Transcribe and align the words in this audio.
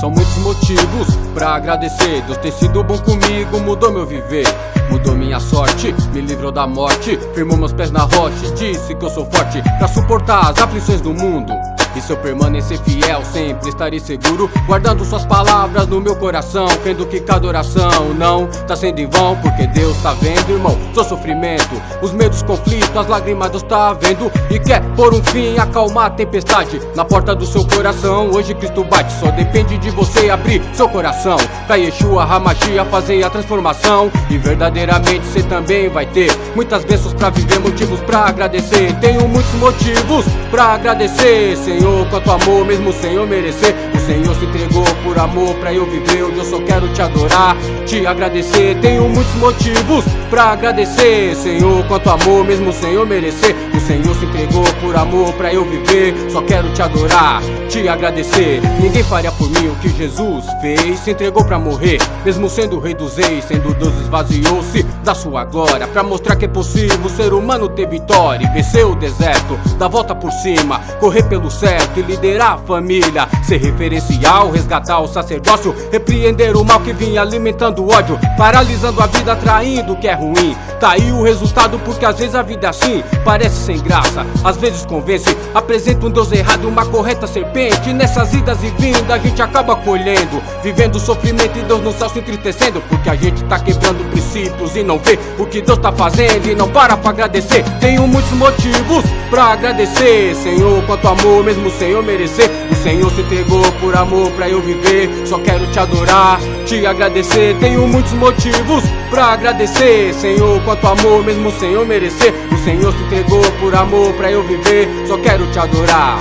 São 0.00 0.10
muitos 0.10 0.36
motivos 0.38 1.08
pra 1.34 1.56
agradecer. 1.56 2.22
Deus 2.22 2.38
tem 2.38 2.52
sido 2.52 2.84
bom 2.84 2.98
comigo, 2.98 3.58
mudou 3.60 3.90
meu 3.90 4.06
viver. 4.06 4.46
Mudou 4.90 5.14
minha 5.14 5.40
sorte, 5.40 5.92
me 6.12 6.20
livrou 6.20 6.52
da 6.52 6.68
morte. 6.68 7.18
Firmou 7.34 7.56
meus 7.56 7.72
pés 7.72 7.90
na 7.90 8.02
rocha, 8.02 8.52
disse 8.54 8.94
que 8.94 9.04
eu 9.04 9.10
sou 9.10 9.26
forte 9.26 9.60
pra 9.76 9.88
suportar 9.88 10.50
as 10.50 10.58
aflições 10.58 11.00
do 11.00 11.12
mundo. 11.12 11.52
E 11.96 12.00
se 12.00 12.10
eu 12.10 12.16
permanecer 12.16 12.78
fiel, 12.78 13.22
sempre 13.24 13.68
estarei 13.68 14.00
seguro. 14.00 14.50
Guardando 14.66 15.04
suas 15.04 15.24
palavras 15.24 15.86
no 15.86 16.00
meu 16.00 16.16
coração. 16.16 16.68
Crendo 16.82 17.06
que 17.06 17.20
cada 17.20 17.46
oração 17.46 18.14
não 18.16 18.46
tá 18.66 18.76
sendo 18.76 19.00
em 19.00 19.06
vão. 19.06 19.36
Porque 19.36 19.66
Deus 19.66 19.96
tá 19.98 20.14
vendo, 20.14 20.50
irmão, 20.50 20.76
seu 20.94 21.04
sofrimento. 21.04 21.80
Os 22.02 22.12
medos, 22.12 22.42
conflitos, 22.42 22.96
as 22.96 23.06
lágrimas 23.06 23.50
Deus 23.50 23.62
tá 23.62 23.92
vendo. 23.92 24.30
E 24.50 24.58
quer 24.58 24.82
por 24.94 25.14
um 25.14 25.22
fim 25.22 25.58
acalmar 25.58 26.06
a 26.06 26.10
tempestade 26.10 26.80
na 26.94 27.04
porta 27.04 27.34
do 27.34 27.46
seu 27.46 27.64
coração. 27.66 28.30
Hoje 28.30 28.54
Cristo 28.54 28.84
bate, 28.84 29.12
só 29.12 29.30
depende 29.30 29.78
de 29.78 29.90
você 29.90 30.30
abrir 30.30 30.62
seu 30.72 30.88
coração. 30.88 31.36
Pra 31.66 31.76
Yeshua 31.76 32.24
Hamashia 32.24 32.84
fazer 32.84 33.22
a 33.22 33.30
transformação. 33.30 34.10
E 34.30 34.38
verdadeiramente 34.38 35.26
você 35.26 35.42
também 35.42 35.88
vai 35.88 36.06
ter 36.06 36.30
muitas 36.54 36.84
bênçãos 36.84 37.14
pra 37.14 37.30
viver, 37.30 37.58
motivos 37.58 38.00
pra 38.00 38.26
agradecer. 38.26 38.94
Tenho 39.00 39.26
muitos 39.28 39.52
motivos 39.54 40.24
pra 40.50 40.74
agradecer, 40.74 41.56
Senhor. 41.56 41.87
Senhor, 41.88 42.06
quanto 42.10 42.30
amor, 42.30 42.66
mesmo 42.66 42.92
sem 42.92 43.14
eu 43.14 43.26
merecer. 43.26 43.74
O 43.94 43.98
Senhor 43.98 44.34
se 44.34 44.44
entregou 44.44 44.84
por 45.02 45.18
amor 45.18 45.54
pra 45.54 45.72
eu 45.72 45.86
viver. 45.86 46.22
Hoje 46.22 46.36
eu 46.36 46.44
só 46.44 46.60
quero 46.60 46.86
te 46.88 47.00
adorar, 47.00 47.56
te 47.86 48.06
agradecer. 48.06 48.76
Tenho 48.80 49.08
muitos 49.08 49.34
motivos 49.36 50.04
pra 50.28 50.52
agradecer, 50.52 51.34
Senhor, 51.34 51.82
quanto 51.86 52.10
amor, 52.10 52.44
mesmo 52.44 52.72
sem 52.74 52.92
eu 52.92 53.06
merecer. 53.06 53.56
O 53.74 53.80
Senhor 53.80 54.14
se 54.16 54.26
entregou 54.26 54.64
por 54.82 54.94
amor 54.96 55.32
pra 55.32 55.52
eu 55.52 55.64
viver. 55.64 56.14
Só 56.30 56.42
quero 56.42 56.68
te 56.74 56.82
adorar, 56.82 57.40
te 57.70 57.88
agradecer. 57.88 58.60
Ninguém 58.80 59.02
faria 59.02 59.32
por 59.32 59.48
mim 59.48 59.68
o 59.68 59.76
que 59.76 59.88
Jesus 59.88 60.44
fez. 60.60 60.98
Se 60.98 61.12
entregou 61.12 61.42
pra 61.42 61.58
morrer, 61.58 61.98
mesmo 62.22 62.50
sendo 62.50 62.78
rei 62.78 62.92
dos 62.92 63.16
reis. 63.16 63.44
Sendo 63.44 63.72
Deus 63.74 63.94
esvaziou-se 64.00 64.82
da 65.02 65.14
sua 65.14 65.44
glória. 65.44 65.86
Pra 65.86 66.02
mostrar 66.02 66.36
que 66.36 66.44
é 66.44 66.48
possível 66.48 66.98
o 67.02 67.08
ser 67.08 67.32
humano 67.32 67.66
ter 67.66 67.88
vitória. 67.88 68.44
E 68.44 68.50
vencer 68.50 68.84
o 68.84 68.94
deserto, 68.94 69.58
dar 69.78 69.88
volta 69.88 70.14
por 70.14 70.30
cima, 70.30 70.80
correr 71.00 71.22
pelo 71.22 71.50
céu 71.50 71.67
certo 71.68 72.00
e 72.00 72.02
liderar 72.02 72.54
a 72.54 72.58
família. 72.58 73.28
Ser 73.42 73.58
referencial, 73.58 74.50
resgatar 74.50 75.00
o 75.00 75.06
sacerdócio, 75.06 75.74
repreender 75.92 76.56
o 76.56 76.64
mal 76.64 76.80
que 76.80 76.92
vinha 76.92 77.20
alimentando 77.20 77.84
o 77.84 77.92
ódio, 77.92 78.18
paralisando 78.36 79.02
a 79.02 79.06
vida, 79.06 79.32
atraindo 79.32 79.92
o 79.92 79.96
que 79.96 80.08
é 80.08 80.14
ruim. 80.14 80.56
Tá 80.80 80.92
aí 80.92 81.10
o 81.10 81.22
resultado, 81.22 81.76
porque 81.80 82.04
às 82.04 82.18
vezes 82.18 82.36
a 82.36 82.42
vida 82.42 82.68
é 82.68 82.70
assim, 82.70 83.02
parece 83.24 83.56
sem 83.56 83.78
graça, 83.80 84.24
às 84.44 84.56
vezes 84.56 84.86
convence. 84.86 85.36
Apresenta 85.52 86.06
um 86.06 86.10
Deus 86.10 86.30
errado, 86.30 86.68
uma 86.68 86.86
correta 86.86 87.26
serpente. 87.26 87.92
Nessas 87.92 88.32
idas 88.32 88.62
e 88.62 88.70
vindas 88.70 89.10
a 89.10 89.18
gente 89.18 89.42
acaba 89.42 89.74
colhendo, 89.74 90.40
vivendo 90.62 91.00
sofrimento 91.00 91.58
e 91.58 91.62
Deus 91.62 91.82
no 91.82 91.92
céu 91.92 92.08
se 92.08 92.20
entristecendo, 92.20 92.80
porque 92.88 93.10
a 93.10 93.16
gente 93.16 93.42
tá 93.44 93.58
quebrando 93.58 94.08
princípios 94.10 94.76
e 94.76 94.84
não 94.84 94.98
vê 94.98 95.18
o 95.36 95.46
que 95.46 95.60
Deus 95.60 95.78
tá 95.78 95.90
fazendo 95.90 96.48
e 96.48 96.54
não 96.54 96.68
para 96.68 96.96
pra 96.96 97.10
agradecer. 97.10 97.64
Tenho 97.80 98.06
muitos 98.06 98.32
motivos 98.32 99.04
pra 99.30 99.46
agradecer, 99.46 100.34
Senhor, 100.36 100.82
quanto 100.84 101.08
amor 101.08 101.42
mesmo 101.42 101.70
sem 101.70 101.90
eu 101.90 102.02
merecer. 102.04 102.48
O 102.70 102.76
Senhor 102.76 103.10
se 103.10 103.22
entregou 103.22 103.62
por 103.80 103.96
amor 103.96 104.30
pra 104.32 104.48
eu 104.48 104.62
viver. 104.62 105.10
Só 105.26 105.38
quero 105.38 105.66
te 105.72 105.78
adorar, 105.78 106.38
te 106.64 106.86
agradecer. 106.86 107.56
Tenho 107.58 107.86
muitos 107.88 108.12
motivos 108.12 108.84
pra 109.10 109.32
agradecer, 109.32 110.14
Senhor, 110.14 110.60
quanto 110.68 110.86
amor, 110.86 111.24
mesmo 111.24 111.50
sem 111.50 111.72
eu 111.72 111.86
merecer. 111.86 112.34
O 112.52 112.58
Senhor 112.58 112.92
se 112.92 113.02
entregou 113.04 113.40
por 113.58 113.74
amor 113.74 114.12
pra 114.14 114.30
eu 114.30 114.42
viver. 114.42 114.86
Só 115.06 115.16
quero 115.16 115.46
te 115.50 115.58
adorar. 115.58 116.18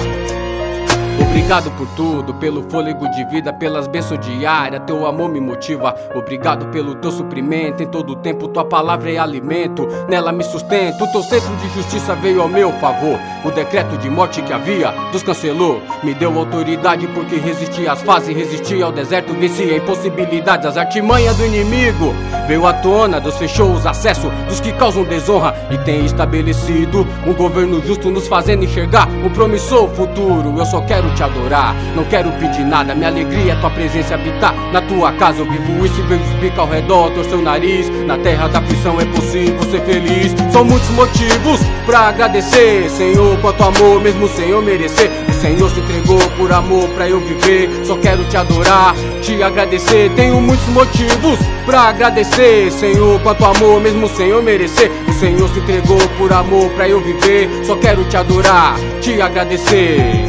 Obrigado 1.20 1.72
por 1.72 1.88
tudo, 1.96 2.34
pelo 2.36 2.70
fôlego 2.70 3.10
de 3.10 3.24
vida, 3.26 3.54
pelas 3.54 3.88
bênçãos 3.88 4.20
diárias, 4.20 4.82
teu 4.86 5.06
amor 5.06 5.30
me 5.30 5.40
motiva. 5.40 5.96
Obrigado 6.14 6.68
pelo 6.68 6.94
teu 6.96 7.10
suprimento, 7.10 7.82
em 7.82 7.88
todo 7.88 8.18
tempo 8.18 8.48
tua 8.48 8.66
palavra 8.66 9.12
é 9.12 9.18
alimento, 9.18 9.88
nela 10.08 10.32
me 10.32 10.44
sustento. 10.44 11.10
Teu 11.12 11.24
centro 11.24 11.56
de 11.56 11.70
justiça 11.70 12.14
veio 12.16 12.42
ao 12.42 12.48
meu 12.48 12.72
favor. 12.74 13.18
O 13.44 13.50
decreto 13.50 13.98
de 13.98 14.10
morte 14.10 14.42
que 14.42 14.54
havia, 14.54 14.94
Deus 15.12 15.24
cancelou. 15.24 15.82
Me 16.04 16.14
deu 16.14 16.38
autoridade 16.38 17.08
porque 17.08 17.38
resisti 17.38 17.88
às 17.88 18.02
fases, 18.02 18.36
resisti 18.36 18.82
ao 18.82 18.92
deserto, 18.92 19.34
venci 19.34 19.64
a 19.64 19.78
impossibilidades, 19.78 20.68
as 20.68 20.78
artimanhas 20.78 21.36
do 21.38 21.46
inimigo. 21.46 22.14
Veio 22.48 22.68
à 22.68 22.74
tona, 22.74 23.20
Deus 23.20 23.38
fechou 23.38 23.72
os 23.72 23.86
acessos 23.86 24.32
dos 24.48 24.60
que 24.60 24.72
causam 24.74 25.04
desonra 25.04 25.56
e 25.72 25.78
tem 25.80 26.06
estabelecido 26.06 27.08
um 27.26 27.34
governo 27.34 27.82
justo, 27.82 28.12
nos 28.12 28.28
fazendo 28.28 28.64
enxergar 28.64 29.08
um 29.08 29.30
promissor 29.30 29.88
futuro. 29.90 30.54
Eu 30.58 30.66
só 30.66 30.82
quero 30.82 31.07
te 31.12 31.24
adorar. 31.24 31.76
Não 31.96 32.04
quero 32.06 32.32
pedir 32.34 32.64
nada, 32.64 32.96
minha 32.96 33.10
alegria 33.10 33.54
é 33.54 33.56
tua 33.56 33.70
presença 33.70 34.16
habitar. 34.16 34.54
Na 34.72 34.82
tua 34.82 35.12
casa 35.14 35.40
eu 35.40 35.50
vivo 35.50 35.86
isso 35.86 36.00
e 36.00 36.04
vejo 36.04 36.24
os 36.24 36.34
bica 36.40 36.62
ao 36.62 36.68
redor, 36.68 37.12
torcer 37.12 37.38
o 37.38 37.42
nariz. 37.42 37.90
Na 38.06 38.18
terra 38.18 38.48
da 38.48 38.60
aflição 38.60 39.00
é 39.00 39.06
possível 39.06 39.62
ser 39.64 39.82
feliz. 39.82 40.36
São 40.52 40.64
muitos 40.64 40.90
motivos 40.90 41.60
pra 41.86 42.10
agradecer, 42.10 42.90
Senhor, 42.90 43.38
quanto 43.40 43.64
amor, 43.64 44.02
mesmo 44.02 44.28
sem 44.28 44.50
eu 44.50 44.62
merecer. 44.62 45.10
O 45.30 45.34
Senhor 45.34 45.70
se 45.70 45.80
entregou 45.80 46.20
por 46.38 46.52
amor 46.52 46.88
pra 46.90 47.08
eu 47.08 47.20
viver. 47.20 47.70
Só 47.86 47.96
quero 47.98 48.24
te 48.26 48.38
adorar, 48.38 48.96
te 49.22 49.42
agradecer. 49.42 50.12
Tenho 50.16 50.42
muitos 50.42 50.68
motivos 50.70 51.40
pra 51.66 51.82
agradecer, 51.84 52.72
Senhor, 52.72 53.20
quanto 53.22 53.46
amor, 53.46 53.82
mesmo 53.82 54.08
sem 54.08 54.30
eu 54.30 54.42
merecer. 54.42 54.92
O 55.08 55.14
Senhor 55.14 55.48
se 55.50 55.60
entregou 55.60 56.00
por 56.18 56.32
amor 56.32 56.70
pra 56.72 56.88
eu 56.88 57.02
viver. 57.02 57.50
Só 57.64 57.76
quero 57.76 58.04
te 58.06 58.18
adorar, 58.18 58.76
te 59.02 59.22
agradecer. 59.22 60.26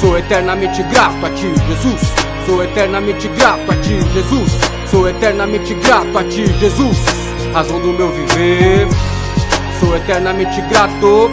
Sou 0.00 0.16
eternamente 0.16 0.82
grato 0.84 1.26
a 1.26 1.30
ti, 1.30 1.52
Jesus. 1.68 2.00
Sou 2.46 2.64
eternamente 2.64 3.28
grato 3.28 3.70
a 3.70 3.76
ti, 3.76 4.00
Jesus. 4.14 4.52
Sou 4.90 5.06
eternamente 5.06 5.74
grato 5.74 6.16
a 6.18 6.24
ti, 6.24 6.46
Jesus. 6.58 6.96
Razão 7.52 7.78
do 7.80 7.92
meu 7.92 8.10
viver. 8.10 8.88
Sou 9.78 9.94
eternamente 9.94 10.62
grato. 10.62 11.30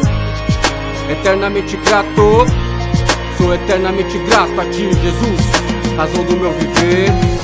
Eternamente 1.09 1.78
grato. 1.78 2.45
Sou 3.38 3.53
eternamente 3.53 4.17
grato 4.19 4.59
a 4.59 4.66
ti, 4.66 4.94
Jesus. 5.01 5.95
Razão 5.95 6.25
do 6.25 6.35
meu 6.35 6.51
viver. 6.51 7.36